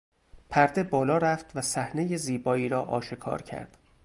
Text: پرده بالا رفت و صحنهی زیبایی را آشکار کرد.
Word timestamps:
پرده 0.49 0.83
بالا 0.83 1.17
رفت 1.17 1.55
و 1.55 1.61
صحنهی 1.61 2.17
زیبایی 2.17 2.69
را 2.69 2.83
آشکار 2.85 3.41
کرد. 3.41 3.77